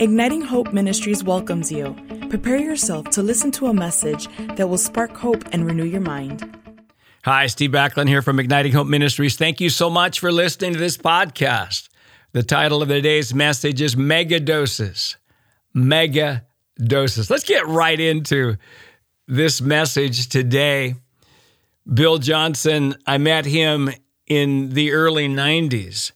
[0.00, 1.94] Igniting Hope Ministries welcomes you.
[2.28, 6.58] Prepare yourself to listen to a message that will spark hope and renew your mind.
[7.24, 9.36] Hi, Steve Backlund here from Igniting Hope Ministries.
[9.36, 11.90] Thank you so much for listening to this podcast.
[12.32, 15.16] The title of today's message is Mega Doses.
[15.72, 16.44] Mega
[16.76, 17.30] Doses.
[17.30, 18.56] Let's get right into
[19.28, 20.96] this message today.
[21.86, 23.90] Bill Johnson, I met him
[24.26, 26.10] in the early 90s.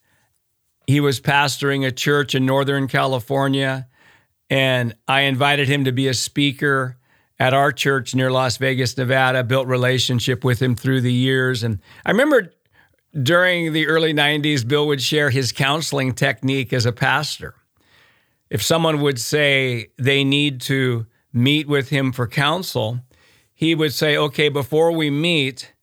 [0.89, 3.87] He was pastoring a church in Northern California,
[4.48, 6.97] and I invited him to be a speaker
[7.38, 9.45] at our church near Las Vegas, Nevada.
[9.45, 12.55] Built relationship with him through the years, and I remember
[13.23, 17.55] during the early 90s, Bill would share his counseling technique as a pastor.
[18.48, 23.00] If someone would say they need to meet with him for counsel,
[23.52, 25.75] he would say, Okay, before we meet,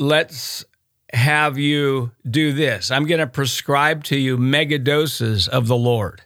[0.00, 0.64] let's
[1.12, 2.90] have you do this.
[2.90, 6.22] I'm going to prescribe to you mega doses of the Lord.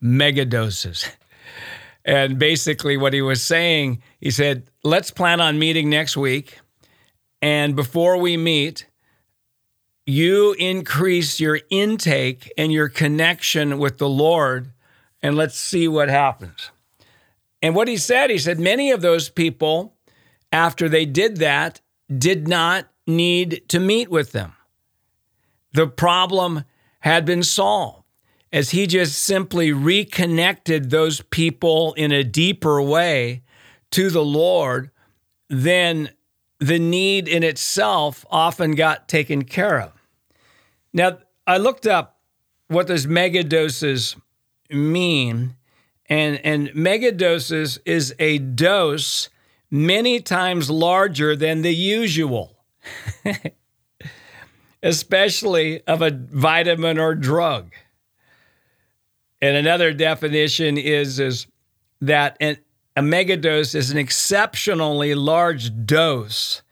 [0.00, 1.08] Mega doses.
[2.04, 6.58] And basically, what he was saying, he said, let's plan on meeting next week.
[7.42, 8.86] And before we meet,
[10.06, 14.70] you increase your intake and your connection with the Lord,
[15.20, 16.70] and let's see what happens.
[17.60, 19.96] And what he said, he said, many of those people,
[20.52, 21.80] after they did that,
[22.16, 24.54] did not need to meet with them.
[25.72, 26.64] The problem
[27.00, 28.04] had been solved
[28.52, 33.42] as he just simply reconnected those people in a deeper way
[33.90, 34.90] to the Lord,
[35.48, 36.10] then
[36.58, 39.92] the need in itself often got taken care of.
[40.92, 42.18] Now, I looked up
[42.68, 44.16] what does megadoses
[44.70, 45.54] mean,
[46.08, 49.28] and, and megadoses is a dose
[49.70, 52.55] many times larger than the usual.
[54.82, 57.72] especially of a vitamin or drug.
[59.42, 61.46] And another definition is, is
[62.00, 62.58] that an,
[62.96, 66.62] a megadose is an exceptionally large dose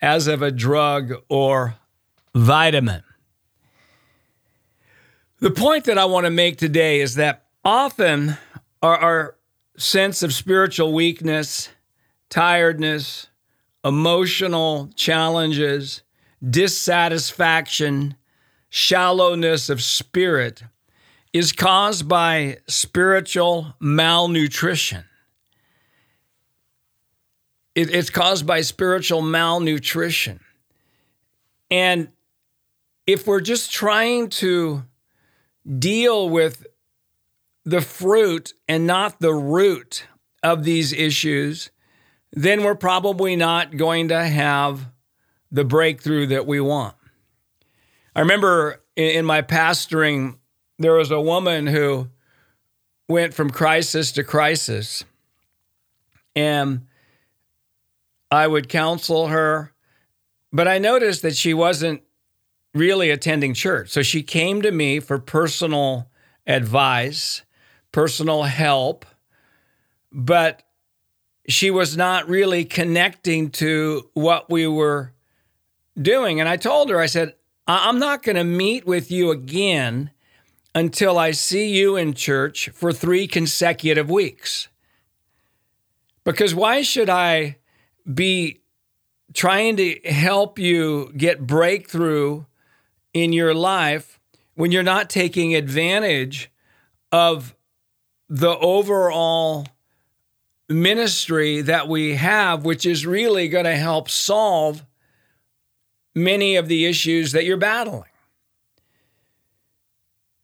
[0.00, 1.76] as of a drug or
[2.34, 3.02] vitamin.
[5.40, 8.38] The point that I want to make today is that often
[8.82, 9.36] our, our
[9.76, 11.68] sense of spiritual weakness,
[12.30, 13.28] tiredness,
[13.86, 16.02] emotional challenges,
[16.42, 18.16] dissatisfaction,
[18.68, 20.64] shallowness of spirit
[21.32, 25.04] is caused by spiritual malnutrition.
[27.76, 30.40] It, it's caused by spiritual malnutrition.
[31.70, 32.08] And
[33.06, 34.82] if we're just trying to
[35.78, 36.66] deal with
[37.64, 40.06] the fruit and not the root
[40.42, 41.70] of these issues,
[42.36, 44.86] then we're probably not going to have
[45.50, 46.94] the breakthrough that we want.
[48.14, 50.36] I remember in my pastoring,
[50.78, 52.08] there was a woman who
[53.08, 55.02] went from crisis to crisis.
[56.34, 56.86] And
[58.30, 59.72] I would counsel her,
[60.52, 62.02] but I noticed that she wasn't
[62.74, 63.88] really attending church.
[63.88, 66.10] So she came to me for personal
[66.46, 67.42] advice,
[67.92, 69.06] personal help,
[70.12, 70.65] but
[71.48, 75.12] she was not really connecting to what we were
[76.00, 76.40] doing.
[76.40, 77.34] And I told her, I said,
[77.66, 80.10] I'm not going to meet with you again
[80.74, 84.68] until I see you in church for three consecutive weeks.
[86.24, 87.56] Because why should I
[88.12, 88.60] be
[89.32, 92.44] trying to help you get breakthrough
[93.12, 94.20] in your life
[94.54, 96.50] when you're not taking advantage
[97.12, 97.54] of
[98.28, 99.66] the overall
[100.68, 104.84] ministry that we have, which is really going to help solve
[106.14, 108.10] many of the issues that you're battling.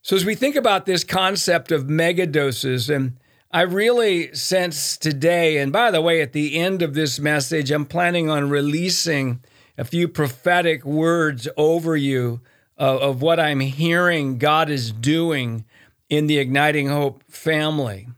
[0.02, 3.18] So, as we think about this concept of megadoses, and
[3.52, 7.86] I really sense today, and by the way, at the end of this message, I'm
[7.86, 9.42] planning on releasing
[9.78, 12.40] a few prophetic words over you
[12.76, 15.64] of, of what I'm hearing God is doing
[16.08, 18.08] in the Igniting Hope family.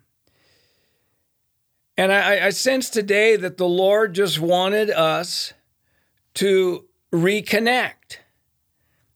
[1.96, 5.52] And I, I sense today that the Lord just wanted us
[6.34, 8.18] to reconnect.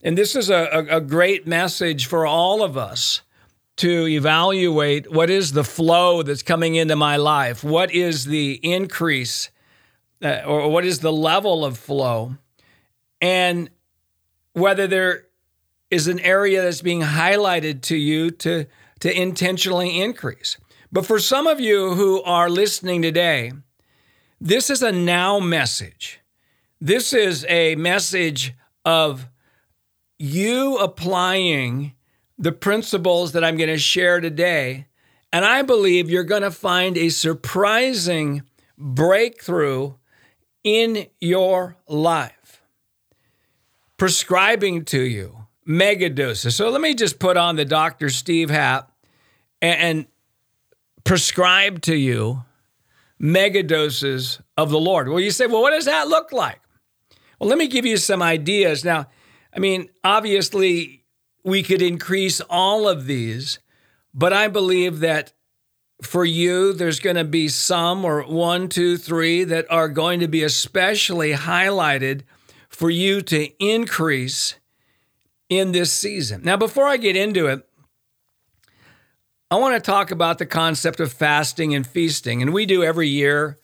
[0.02, 3.22] And this is a, a, great message for all of us
[3.78, 7.64] to evaluate what is the flow that's coming into my life?
[7.64, 9.50] What is the increase
[10.22, 12.36] uh, or what is the level of flow?
[13.20, 13.70] And
[14.52, 15.24] whether there
[15.90, 18.66] is an area that's being highlighted to you to,
[19.00, 20.56] to intentionally increase.
[20.90, 23.52] But for some of you who are listening today,
[24.40, 26.20] this is a now message.
[26.80, 28.54] This is a message
[28.84, 29.28] of
[30.18, 31.94] you applying
[32.38, 34.86] the principles that I'm going to share today
[35.32, 38.42] And I believe you're going to find a surprising
[38.76, 39.94] breakthrough
[40.64, 42.62] in your life.
[43.96, 46.52] Prescribing to you megadoses.
[46.52, 48.08] So let me just put on the Dr.
[48.08, 48.88] Steve hat
[49.60, 50.06] and, and
[51.08, 52.44] prescribe to you
[53.18, 55.08] megadoses of the Lord.
[55.08, 56.60] Well, you say, well, what does that look like?
[57.40, 58.84] Well, let me give you some ideas.
[58.84, 59.06] Now,
[59.56, 61.04] I mean, obviously,
[61.42, 63.58] we could increase all of these,
[64.12, 65.32] but I believe that
[66.02, 70.28] for you, there's going to be some or one, two, three that are going to
[70.28, 72.24] be especially highlighted
[72.68, 74.56] for you to increase
[75.48, 76.42] in this season.
[76.44, 77.67] Now, before I get into it,
[79.50, 82.42] I want to talk about the concept of fasting and feasting.
[82.42, 83.58] And we do every year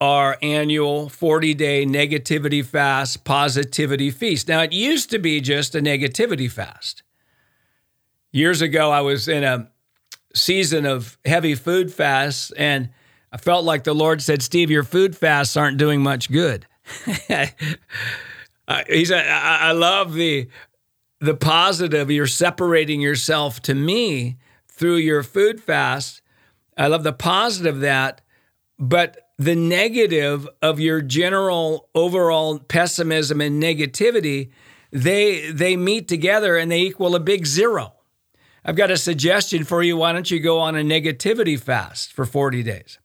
[0.00, 4.48] our annual 40 day negativity fast, positivity feast.
[4.48, 7.02] Now, it used to be just a negativity fast.
[8.32, 9.70] Years ago, I was in a
[10.34, 12.90] season of heavy food fasts, and
[13.32, 16.66] I felt like the Lord said, Steve, your food fasts aren't doing much good.
[18.68, 20.48] Uh, he said, I, I love the,
[21.18, 22.08] the positive.
[22.08, 24.36] You're separating yourself to me
[24.80, 26.22] through your food fast.
[26.74, 28.22] I love the positive of that,
[28.78, 34.50] but the negative of your general overall pessimism and negativity,
[34.90, 37.92] they they meet together and they equal a big zero.
[38.64, 39.98] I've got a suggestion for you.
[39.98, 42.98] Why don't you go on a negativity fast for 40 days?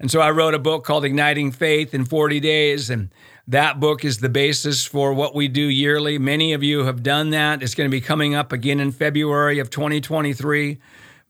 [0.00, 2.88] And so I wrote a book called Igniting Faith in 40 Days.
[2.88, 3.12] And
[3.46, 6.18] that book is the basis for what we do yearly.
[6.18, 7.62] Many of you have done that.
[7.62, 10.78] It's going to be coming up again in February of 2023.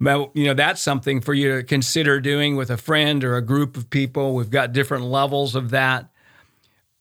[0.01, 3.77] You know, that's something for you to consider doing with a friend or a group
[3.77, 4.35] of people.
[4.35, 6.11] We've got different levels of that.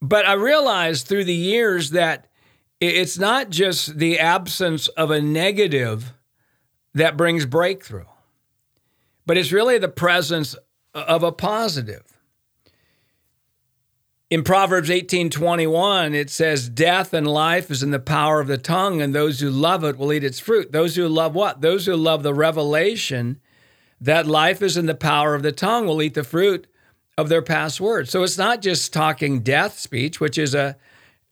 [0.02, 2.28] But I realized through the years that
[2.82, 6.14] it's not just the absence of a negative
[6.94, 8.06] that brings breakthrough,
[9.26, 10.56] but it's really the presence
[10.94, 12.19] of a positive.
[14.30, 19.02] In Proverbs 18:21 it says death and life is in the power of the tongue
[19.02, 20.72] and those who love it will eat its fruit.
[20.72, 21.62] Those who love what?
[21.62, 23.40] Those who love the revelation
[24.00, 26.68] that life is in the power of the tongue will eat the fruit
[27.18, 28.12] of their past words.
[28.12, 30.78] So it's not just talking death speech, which is a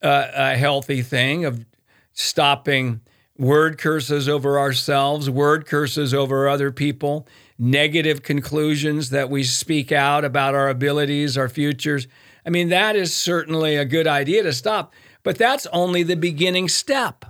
[0.01, 1.65] a, a healthy thing of
[2.13, 3.01] stopping
[3.37, 7.27] word curses over ourselves, word curses over other people,
[7.59, 12.07] negative conclusions that we speak out about our abilities, our futures.
[12.47, 16.69] I mean, that is certainly a good idea to stop, but that's only the beginning
[16.69, 17.25] step.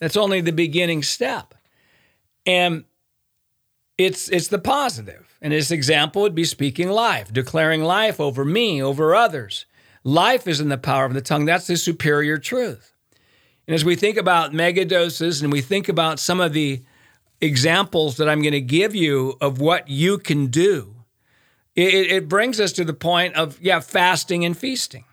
[0.00, 1.54] That's only the beginning step.
[2.46, 2.84] And
[3.98, 5.36] it's it's the positive.
[5.42, 9.66] And this example would be speaking life, declaring life over me, over others.
[10.02, 11.44] Life is in the power of the tongue.
[11.44, 12.94] That's the superior truth.
[13.68, 16.82] And as we think about megadoses and we think about some of the
[17.40, 21.01] examples that I'm going to give you of what you can do,
[21.74, 25.04] it, it brings us to the point of, yeah, fasting and feasting.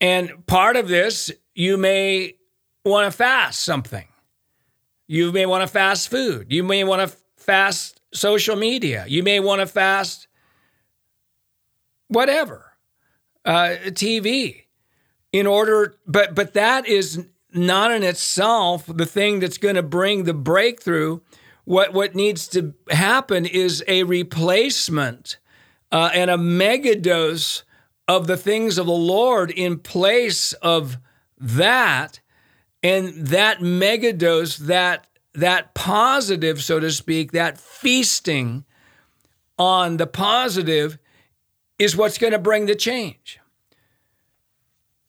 [0.00, 2.34] And part of this, you may
[2.84, 4.06] want to fast something.
[5.06, 6.46] You may want to fast food.
[6.50, 9.04] You may want to fast social media.
[9.06, 10.28] You may want to fast
[12.08, 12.72] whatever,
[13.44, 14.62] uh, TV.
[15.32, 20.24] In order, but but that is not in itself the thing that's going to bring
[20.24, 21.20] the breakthrough.
[21.64, 25.36] What what needs to happen is a replacement
[25.92, 27.62] uh, and a megadose
[28.08, 30.98] of the things of the Lord in place of
[31.38, 32.20] that.
[32.82, 38.64] And that megadose, that that positive, so to speak, that feasting
[39.58, 40.98] on the positive
[41.78, 43.38] is what's going to bring the change.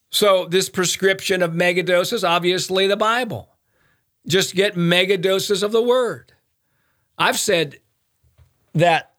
[0.10, 3.58] So, this prescription of megadoses, obviously the Bible.
[4.26, 6.34] Just get megadoses of the Word.
[7.18, 7.80] I've said
[8.74, 9.14] that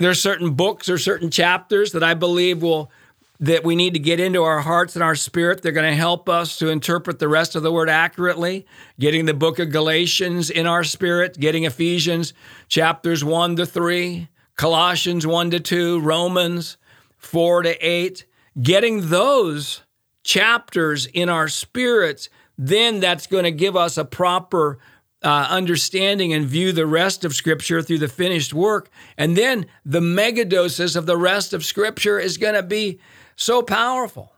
[0.00, 2.90] there's certain books or certain chapters that I believe will
[3.38, 5.62] that we need to get into our hearts and our spirit.
[5.62, 8.66] They're going to help us to interpret the rest of the word accurately.
[8.98, 12.34] Getting the book of Galatians in our spirit, getting Ephesians
[12.68, 16.76] chapters 1 to 3, Colossians 1 to 2, Romans
[17.16, 18.26] 4 to 8,
[18.60, 19.84] getting those
[20.22, 22.28] chapters in our spirits,
[22.58, 24.78] then that's going to give us a proper
[25.22, 28.90] uh, understanding and view the rest of Scripture through the finished work.
[29.18, 33.00] And then the megadoses of the rest of Scripture is going to be
[33.36, 34.32] so powerful.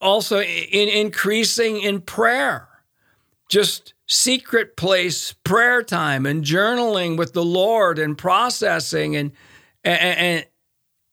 [0.00, 2.68] Also, in increasing in prayer,
[3.48, 9.32] just secret place prayer time and journaling with the Lord and processing and,
[9.82, 10.46] and, and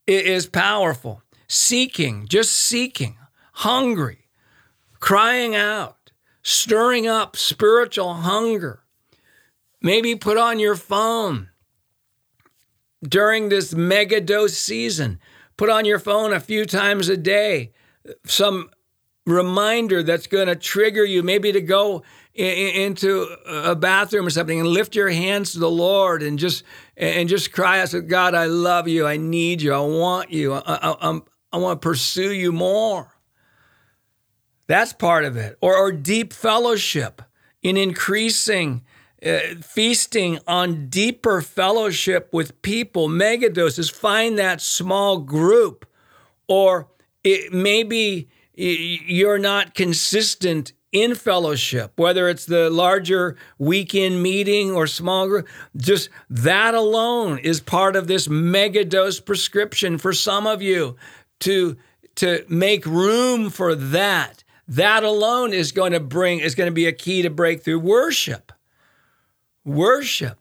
[0.05, 1.21] it is powerful.
[1.47, 3.17] Seeking, just seeking,
[3.53, 4.27] hungry,
[4.99, 6.02] crying out
[6.43, 8.83] stirring up spiritual hunger.
[9.81, 11.49] Maybe put on your phone
[13.01, 15.19] during this mega dose season.
[15.57, 17.73] Put on your phone a few times a day
[18.25, 18.69] some
[19.25, 24.67] reminder that's going to trigger you, maybe to go into a bathroom or something and
[24.67, 26.63] lift your hands to the Lord and just
[26.97, 30.53] and just cry out, to God, I love you, I need you, I want you,
[30.53, 31.19] I, I,
[31.51, 33.12] I want to pursue you more.
[34.67, 35.57] That's part of it.
[35.61, 37.21] Or, or deep fellowship
[37.61, 38.83] in increasing,
[39.25, 43.91] uh, feasting on deeper fellowship with people, megadoses.
[43.91, 45.85] Find that small group.
[46.47, 46.87] Or
[47.23, 55.27] it, maybe you're not consistent in fellowship, whether it's the larger weekend meeting or small
[55.27, 60.95] group, just that alone is part of this mega dose prescription for some of you
[61.39, 61.75] to,
[62.15, 64.42] to make room for that.
[64.75, 68.51] That alone is going to bring, is going to be a key to breakthrough worship.
[69.65, 70.39] Worship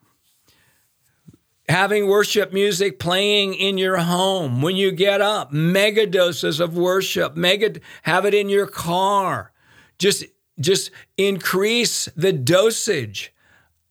[1.68, 7.36] having worship music playing in your home when you get up, mega doses of worship,
[7.36, 9.52] mega have it in your car.
[9.98, 10.24] Just
[10.60, 13.32] just increase the dosage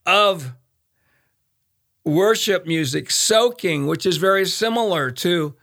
[0.06, 0.52] of
[2.04, 5.54] worship music, soaking, which is very similar to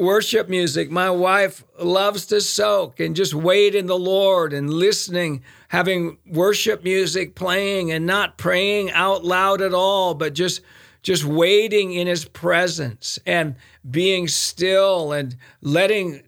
[0.00, 0.90] worship music.
[0.90, 6.82] My wife loves to soak and just wait in the Lord and listening, having worship
[6.82, 10.62] music playing and not praying out loud at all, but just
[11.02, 13.56] just waiting in his presence and
[13.90, 16.22] being still and letting,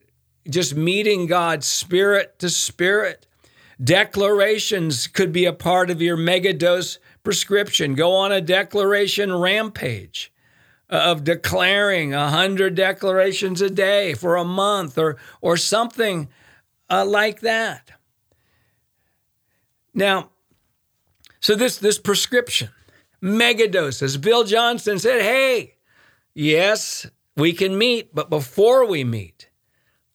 [0.49, 3.27] just meeting God spirit to spirit.
[3.83, 7.95] Declarations could be a part of your megadose prescription.
[7.95, 10.32] Go on a declaration rampage
[10.97, 16.29] of declaring a hundred declarations a day for a month or or something
[16.91, 17.93] uh, like that.
[19.95, 20.31] Now,
[21.41, 22.69] so this this prescription
[23.23, 24.21] megadoses.
[24.21, 25.77] Bill Johnson said, Hey,
[26.35, 27.07] yes,
[27.37, 29.49] we can meet, but before we meet,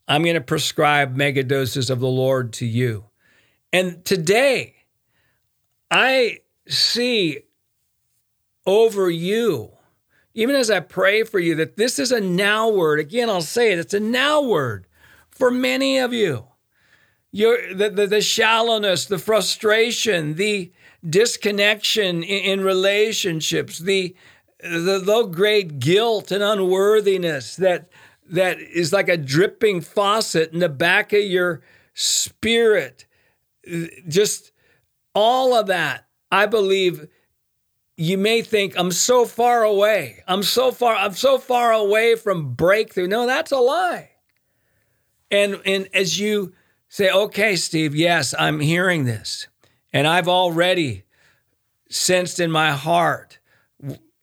[0.07, 3.05] I'm going to prescribe megadoses of the Lord to you.
[3.74, 4.75] And today,
[5.89, 7.39] I see
[8.65, 9.76] over you,
[10.38, 13.00] even as I pray for you, that this is a now word.
[13.00, 14.86] Again, I'll say it, it's a now word
[15.32, 16.46] for many of you.
[17.32, 20.72] Your, the, the, the shallowness, the frustration, the
[21.03, 24.15] disconnection in, in relationships, the,
[24.60, 27.89] the low grade guilt and unworthiness that,
[28.29, 31.63] that is like a dripping faucet in the back of your
[31.96, 33.08] spirit.
[34.08, 34.51] Just
[35.15, 37.08] all of that, I believe
[37.98, 40.24] you may think I'm so far away.
[40.27, 43.08] I'm so far I'm so far away from breakthrough.
[43.08, 44.12] No, that's a lie.
[45.30, 46.54] And and as you
[46.88, 49.48] say, "Okay, Steve, yes, I'm hearing this."
[49.92, 51.04] And I've already
[51.89, 53.39] sensed in my heart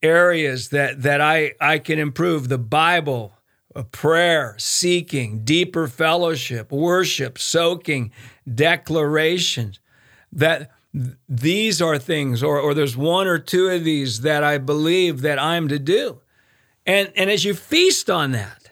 [0.03, 3.33] areas that, that I, I can improve the Bible,
[3.75, 8.13] uh, prayer, seeking, deeper fellowship, worship, soaking,
[8.53, 9.81] declarations.
[10.31, 10.71] That
[11.29, 15.41] these are things, or, or there's one or two of these that I believe that
[15.41, 16.21] I'm to do.
[16.87, 18.71] And, and as you feast on that,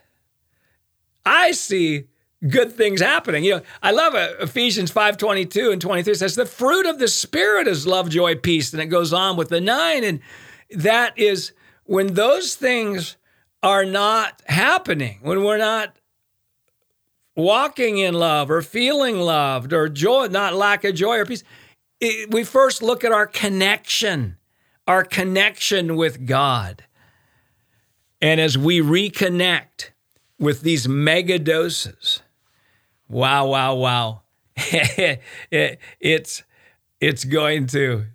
[1.27, 2.05] I see
[2.47, 3.43] good things happening.
[3.43, 4.37] You know, I love it.
[4.41, 8.73] Ephesians 5 22 and 23 says, The fruit of the Spirit is love, joy, peace.
[8.73, 10.05] And it goes on with the nine.
[10.05, 10.21] And
[10.71, 11.53] that is
[11.85, 13.17] when those things
[13.63, 15.97] are not happening, when we're not
[17.35, 21.45] walking in love or feeling loved or joy, not lack of joy or peace,
[22.31, 24.37] we first look at our connection,
[24.87, 26.85] our connection with God.
[28.21, 29.91] And as we reconnect
[30.39, 32.23] with these mega doses,
[33.13, 34.23] Wow, wow, wow.
[34.57, 36.43] it's
[36.99, 38.07] it's going to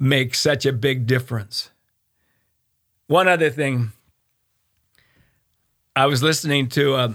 [0.00, 1.70] make such a big difference.
[3.06, 3.92] One other thing,
[5.94, 7.14] I was listening to a,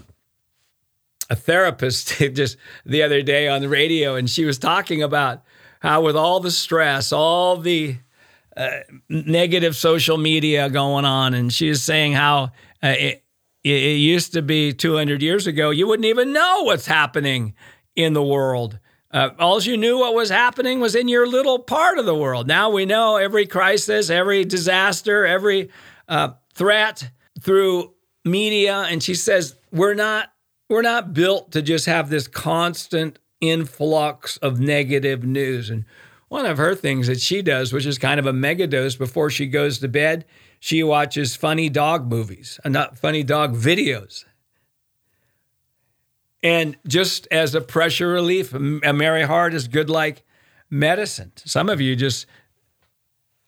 [1.30, 5.44] a therapist just the other day on the radio, and she was talking about
[5.82, 7.98] how, with all the stress, all the
[8.56, 12.52] uh, negative social media going on, and she saying how
[12.84, 13.24] uh, it,
[13.64, 17.54] it used to be 200 years ago, you wouldn't even know what's happening
[17.96, 18.80] in the world.
[19.12, 22.48] Uh, all you knew what was happening was in your little part of the world.
[22.48, 25.70] Now we know every crisis, every disaster, every
[26.08, 27.12] uh, threat
[27.42, 28.86] through media.
[28.90, 30.32] And she says we're not
[30.70, 35.70] we're not built to just have this constant influx of negative news.
[35.70, 35.86] And
[36.30, 39.30] one of her things that she does, which is kind of a mega dose before
[39.30, 40.26] she goes to bed,
[40.60, 44.26] she watches funny dog movies, uh, not funny dog videos.
[46.44, 50.24] And just as a pressure relief, a merry heart is good like
[50.70, 51.34] medicine.
[51.36, 52.26] Some of you just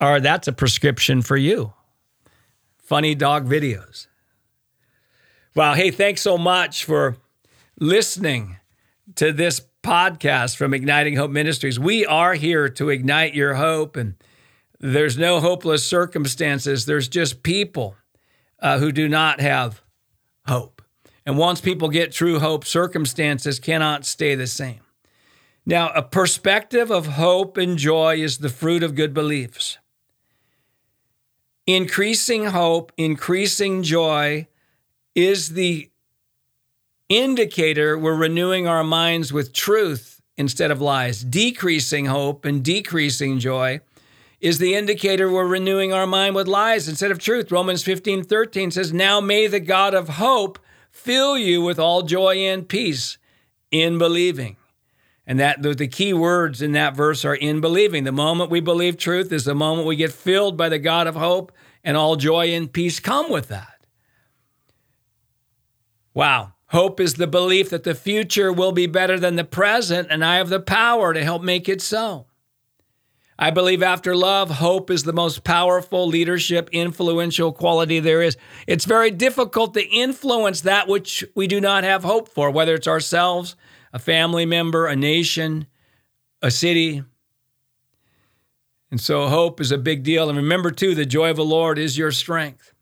[0.00, 1.72] are, that's a prescription for you
[2.84, 4.06] funny dog videos.
[5.56, 5.74] Wow.
[5.74, 7.16] Hey, thanks so much for
[7.80, 8.58] listening
[9.16, 11.78] to this podcast from Igniting Hope Ministries.
[11.78, 14.14] We are here to ignite your hope, and
[14.80, 16.86] there's no hopeless circumstances.
[16.86, 17.94] There's just people
[18.60, 19.82] uh, who do not have
[20.46, 20.82] hope.
[21.26, 24.80] And once people get true hope, circumstances cannot stay the same.
[25.66, 29.78] Now, a perspective of hope and joy is the fruit of good beliefs.
[31.66, 34.48] Increasing hope, increasing joy
[35.14, 35.90] is the
[37.08, 41.22] indicator we're renewing our minds with truth instead of lies.
[41.22, 43.80] Decreasing hope and decreasing joy
[44.40, 47.50] is the indicator we're renewing our mind with lies instead of truth.
[47.50, 50.58] Romans 15 13 says, Now may the God of hope
[50.90, 53.18] fill you with all joy and peace
[53.70, 54.56] in believing.
[55.26, 58.04] And that the, the key words in that verse are in believing.
[58.04, 61.16] The moment we believe truth is the moment we get filled by the God of
[61.16, 61.50] hope,
[61.82, 63.86] and all joy and peace come with that.
[66.12, 66.53] Wow.
[66.68, 70.36] Hope is the belief that the future will be better than the present, and I
[70.36, 72.26] have the power to help make it so.
[73.38, 78.36] I believe after love, hope is the most powerful leadership, influential quality there is.
[78.66, 82.86] It's very difficult to influence that which we do not have hope for, whether it's
[82.86, 83.56] ourselves,
[83.92, 85.66] a family member, a nation,
[86.42, 87.02] a city.
[88.90, 90.28] And so hope is a big deal.
[90.28, 92.73] And remember, too, the joy of the Lord is your strength.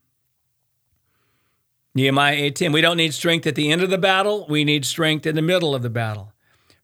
[1.94, 2.72] Nehemiah 18.
[2.72, 5.42] We don't need strength at the end of the battle, we need strength in the
[5.42, 6.32] middle of the battle.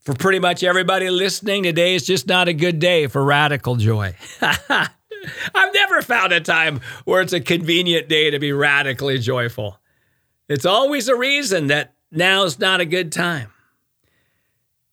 [0.01, 4.15] For pretty much everybody listening, today is just not a good day for radical joy.
[4.41, 9.79] I've never found a time where it's a convenient day to be radically joyful.
[10.47, 13.51] It's always a reason that now's not a good time.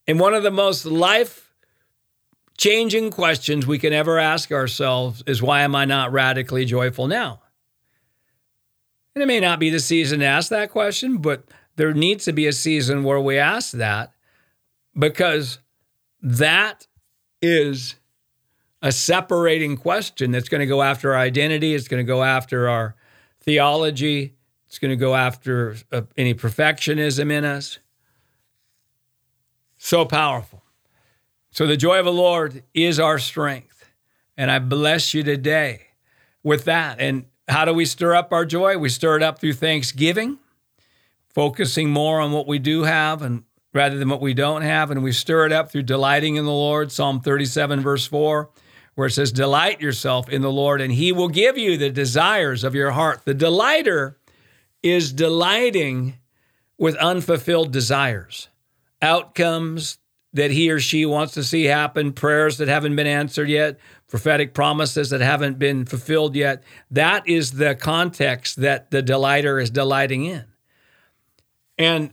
[0.06, 1.54] And one of the most life
[2.58, 7.40] changing questions we can ever ask ourselves is why am I not radically joyful now?
[9.16, 11.44] And it may not be the season to ask that question, but
[11.76, 14.12] there needs to be a season where we ask that
[14.94, 15.58] because
[16.20, 16.86] that
[17.40, 17.94] is
[18.82, 22.68] a separating question that's going to go after our identity, it's going to go after
[22.68, 22.94] our
[23.40, 24.34] theology,
[24.66, 27.78] it's going to go after uh, any perfectionism in us.
[29.78, 30.62] So powerful.
[31.52, 33.88] So, the joy of the Lord is our strength.
[34.36, 35.86] And I bless you today
[36.42, 37.00] with that.
[37.00, 38.76] And how do we stir up our joy?
[38.78, 40.38] We stir it up through thanksgiving,
[41.28, 44.90] focusing more on what we do have and rather than what we don't have.
[44.90, 46.90] And we stir it up through delighting in the Lord.
[46.90, 48.50] Psalm 37, verse 4,
[48.94, 52.64] where it says, Delight yourself in the Lord, and he will give you the desires
[52.64, 53.24] of your heart.
[53.24, 54.18] The delighter
[54.82, 56.16] is delighting
[56.78, 58.48] with unfulfilled desires,
[59.00, 59.98] outcomes
[60.36, 64.54] that he or she wants to see happen, prayers that haven't been answered yet, prophetic
[64.54, 66.62] promises that haven't been fulfilled yet.
[66.90, 70.44] That is the context that the delighter is delighting in.
[71.78, 72.12] And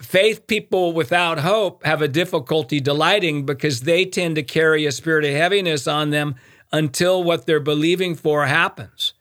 [0.00, 5.24] faith people without hope have a difficulty delighting because they tend to carry a spirit
[5.24, 6.36] of heaviness on them
[6.72, 9.12] until what they're believing for happens.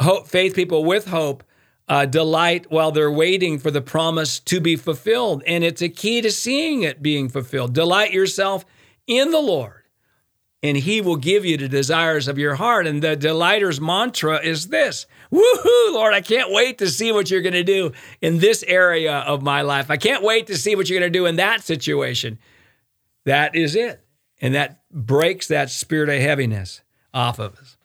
[0.00, 1.42] Hope, faith people with hope
[1.88, 5.42] uh, delight while they're waiting for the promise to be fulfilled.
[5.46, 7.72] And it's a key to seeing it being fulfilled.
[7.72, 8.64] Delight yourself
[9.06, 9.78] in the Lord
[10.62, 12.86] and he will give you the desires of your heart.
[12.86, 17.42] And the delighter's mantra is this Woohoo, Lord, I can't wait to see what you're
[17.42, 19.90] going to do in this area of my life.
[19.90, 22.38] I can't wait to see what you're going to do in that situation.
[23.24, 24.04] That is it.
[24.40, 27.77] And that breaks that spirit of heaviness off of us.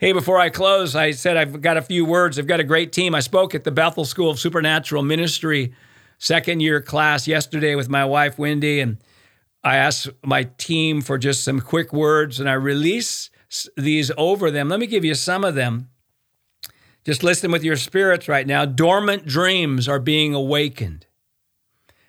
[0.00, 2.38] Hey, before I close, I said I've got a few words.
[2.38, 3.14] I've got a great team.
[3.14, 5.74] I spoke at the Bethel School of Supernatural Ministry
[6.16, 8.96] second year class yesterday with my wife, Wendy, and
[9.62, 13.28] I asked my team for just some quick words and I release
[13.76, 14.70] these over them.
[14.70, 15.90] Let me give you some of them.
[17.04, 18.64] Just listen with your spirits right now.
[18.64, 21.04] Dormant dreams are being awakened.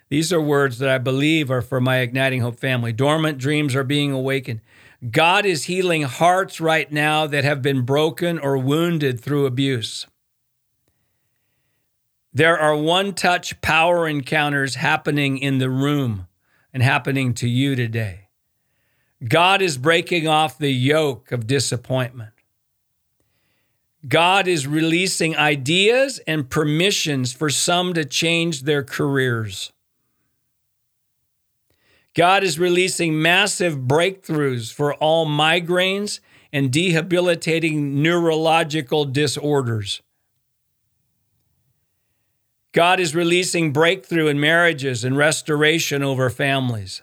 [0.08, 2.94] These are words that I believe are for my Igniting Hope family.
[2.94, 4.62] Dormant dreams are being awakened.
[5.10, 10.06] God is healing hearts right now that have been broken or wounded through abuse.
[12.32, 16.28] There are one touch power encounters happening in the room
[16.72, 18.28] and happening to you today.
[19.28, 22.32] God is breaking off the yoke of disappointment.
[24.08, 29.71] God is releasing ideas and permissions for some to change their careers.
[32.14, 36.20] God is releasing massive breakthroughs for all migraines
[36.52, 40.02] and debilitating neurological disorders.
[42.72, 47.02] God is releasing breakthrough in marriages and restoration over families.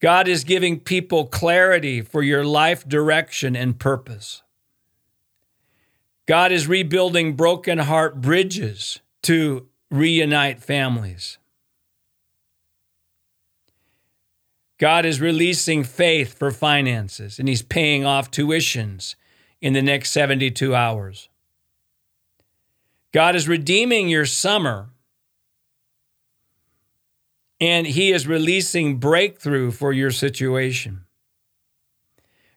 [0.00, 4.42] God is giving people clarity for your life direction and purpose.
[6.26, 11.38] God is rebuilding broken heart bridges to reunite families.
[14.78, 19.14] God is releasing faith for finances and He's paying off tuitions
[19.60, 21.28] in the next 72 hours.
[23.12, 24.90] God is redeeming your summer
[27.58, 31.06] and He is releasing breakthrough for your situation.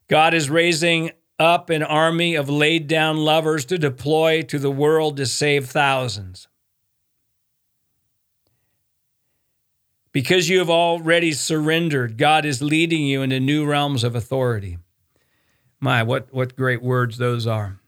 [0.10, 5.16] God is raising up an army of laid down lovers to deploy to the world
[5.18, 6.50] to save thousands.
[10.20, 14.78] Because you have already surrendered, God is leading you into new realms of authority.
[15.80, 17.80] My, what, what great words those are.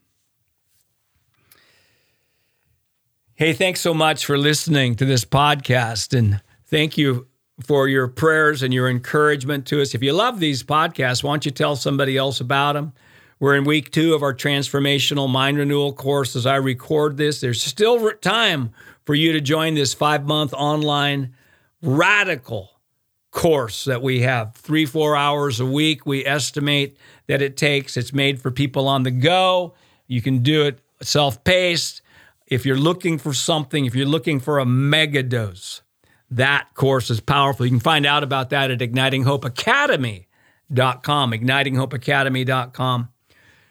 [3.34, 6.16] Hey, thanks so much for listening to this podcast.
[6.16, 7.26] And thank you
[7.62, 9.94] for your prayers and your encouragement to us.
[9.94, 12.94] If you love these podcasts, why don't you tell somebody else about them?
[13.40, 16.34] We're in week two of our transformational mind renewal course.
[16.34, 18.70] As I record this, there's still time
[19.04, 21.34] for you to join this five month online
[21.82, 22.70] radical
[23.32, 24.54] course that we have.
[24.54, 27.96] Three, four hours a week, we estimate that it takes.
[27.96, 29.74] It's made for people on the go.
[30.06, 32.02] You can do it self paced.
[32.46, 35.80] If you're looking for something, if you're looking for a mega dose,
[36.30, 37.64] that course is powerful.
[37.66, 43.08] You can find out about that at ignitinghopeacademy.com, ignitinghopeacademy.com.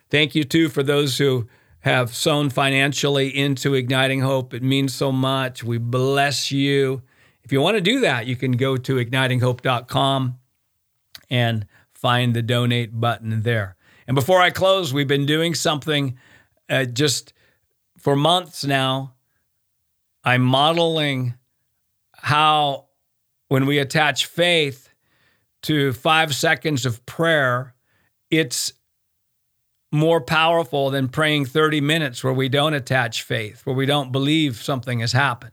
[0.09, 1.47] Thank you, too, for those who
[1.81, 4.53] have sown financially into Igniting Hope.
[4.53, 5.63] It means so much.
[5.63, 7.01] We bless you.
[7.43, 10.37] If you want to do that, you can go to ignitinghope.com
[11.29, 13.75] and find the donate button there.
[14.07, 16.17] And before I close, we've been doing something
[16.69, 17.33] uh, just
[17.97, 19.13] for months now.
[20.23, 21.35] I'm modeling
[22.13, 22.87] how,
[23.47, 24.89] when we attach faith
[25.63, 27.73] to five seconds of prayer,
[28.29, 28.73] it's
[29.91, 34.57] more powerful than praying 30 minutes where we don't attach faith, where we don't believe
[34.57, 35.51] something has happened.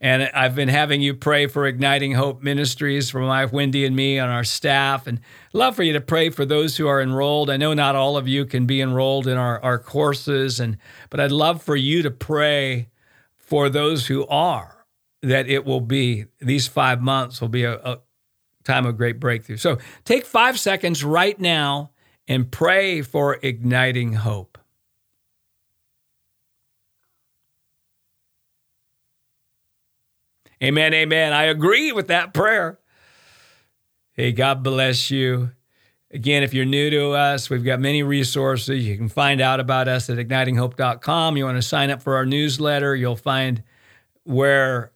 [0.00, 4.18] And I've been having you pray for Igniting Hope Ministries for my Wendy and me
[4.18, 5.06] on our staff.
[5.06, 5.20] And
[5.52, 7.48] love for you to pray for those who are enrolled.
[7.48, 10.76] I know not all of you can be enrolled in our, our courses, and
[11.10, 12.88] but I'd love for you to pray
[13.36, 14.84] for those who are,
[15.22, 18.00] that it will be, these five months will be a, a
[18.64, 19.58] time of great breakthrough.
[19.58, 21.92] So take five seconds right now
[22.26, 24.53] and pray for igniting hope.
[30.62, 31.32] Amen, amen.
[31.32, 32.78] I agree with that prayer.
[34.12, 35.50] Hey, God bless you.
[36.10, 38.86] Again, if you're new to us, we've got many resources.
[38.86, 41.36] You can find out about us at ignitinghope.com.
[41.36, 43.62] You want to sign up for our newsletter, you'll find
[44.22, 44.92] where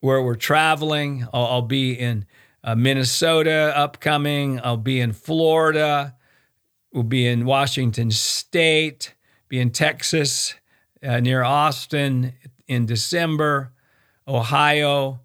[0.00, 1.26] where we're traveling.
[1.32, 2.26] I'll, I'll be in
[2.64, 4.60] uh, Minnesota upcoming.
[4.62, 6.16] I'll be in Florida.
[6.92, 9.14] We'll be in Washington State,
[9.48, 10.54] be in Texas,
[11.02, 12.34] uh, near Austin
[12.66, 13.71] in December,
[14.32, 15.20] Ohio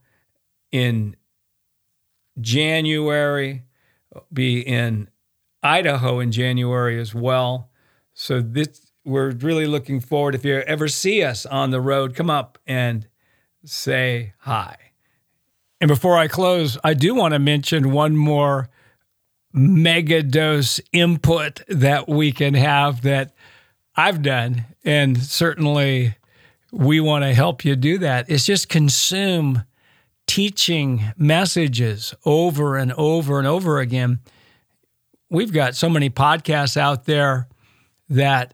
[0.72, 1.16] in
[2.40, 3.64] January,
[4.32, 5.10] be in
[5.64, 7.70] Idaho in January as well.
[8.14, 10.36] So this we're really looking forward.
[10.36, 13.08] If you ever see us on the road, come up and
[13.64, 14.76] say hi.
[15.80, 18.70] And before I close, I do want to mention one more
[19.54, 23.34] mega dose input that we can have that
[23.96, 24.66] I've done.
[24.84, 26.17] And certainly
[26.72, 28.30] we want to help you do that.
[28.30, 29.64] It's just consume
[30.28, 34.20] teaching messages over and over and over again.
[35.30, 37.48] We've got so many podcasts out there
[38.10, 38.54] that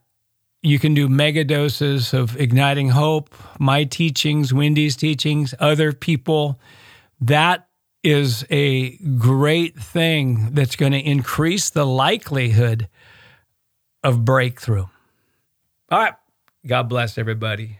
[0.62, 6.60] you can do mega doses of igniting hope, my teachings, Wendy's teachings, other people.
[7.20, 7.68] That
[8.04, 12.88] is a great thing that's going to increase the likelihood
[14.04, 14.86] of breakthrough.
[15.90, 16.14] All right.
[16.66, 17.80] God bless everybody.